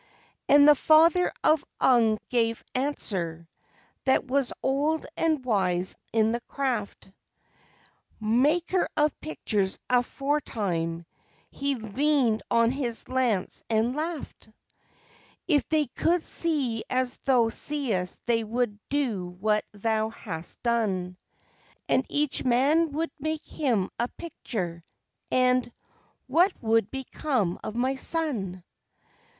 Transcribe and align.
And 0.49 0.67
the 0.67 0.73
father 0.73 1.31
of 1.43 1.63
Ung 1.79 2.17
gave 2.29 2.63
answer, 2.73 3.47
that 4.05 4.25
was 4.25 4.51
old 4.63 5.05
and 5.15 5.45
wise 5.45 5.95
in 6.11 6.31
the 6.31 6.41
craft, 6.47 7.11
Maker 8.19 8.89
of 8.97 9.21
pictures 9.21 9.77
aforetime, 9.91 11.05
he 11.51 11.75
leaned 11.75 12.41
on 12.49 12.71
his 12.71 13.07
lance 13.09 13.63
and 13.69 13.95
laughed: 13.95 14.49
"If 15.47 15.69
they 15.69 15.85
could 15.85 16.23
see 16.23 16.83
as 16.89 17.15
thou 17.17 17.49
seest 17.49 18.17
they 18.25 18.43
would 18.43 18.79
do 18.89 19.27
what 19.27 19.65
thou 19.71 20.09
hast 20.09 20.63
done, 20.63 21.15
And 21.87 22.07
each 22.09 22.43
man 22.43 22.89
would 22.93 23.11
make 23.19 23.45
him 23.45 23.91
a 23.99 24.07
picture, 24.07 24.83
and 25.31 25.71
what 26.25 26.53
would 26.59 26.89
become 26.89 27.59
of 27.63 27.75
my 27.75 27.97
son? 27.97 28.63